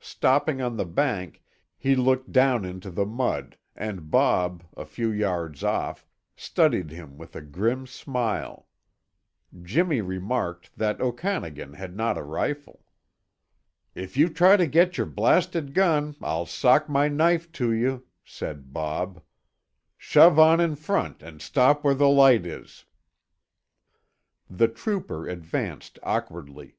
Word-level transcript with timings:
Stopping 0.00 0.60
on 0.60 0.76
the 0.76 0.84
bank, 0.84 1.40
he 1.76 1.94
looked 1.94 2.32
down 2.32 2.64
into 2.64 2.90
the 2.90 3.06
mud, 3.06 3.56
and 3.76 4.10
Bob, 4.10 4.64
a 4.76 4.84
few 4.84 5.08
yards 5.08 5.62
off, 5.62 6.04
studied 6.34 6.90
him 6.90 7.16
with 7.16 7.36
a 7.36 7.40
grim 7.40 7.86
smile. 7.86 8.66
Jimmy 9.62 10.00
remarked 10.00 10.76
that 10.76 11.00
Okanagan 11.00 11.74
had 11.74 11.94
not 11.96 12.18
a 12.18 12.24
rifle. 12.24 12.84
"If 13.94 14.16
you 14.16 14.28
try 14.28 14.56
to 14.56 14.66
get 14.66 14.96
your 14.98 15.06
blasted 15.06 15.74
gun, 15.74 16.16
I'll 16.20 16.44
sock 16.46 16.88
my 16.88 17.06
knife 17.06 17.52
to 17.52 17.72
you," 17.72 18.04
said 18.24 18.72
Bob. 18.72 19.22
"Shove 19.96 20.40
on 20.40 20.58
in 20.60 20.74
front 20.74 21.22
and 21.22 21.40
stop 21.40 21.84
where 21.84 21.94
the 21.94 22.08
light 22.08 22.44
is." 22.44 22.84
The 24.50 24.66
trooper 24.66 25.28
advanced 25.28 26.00
awkwardly. 26.02 26.78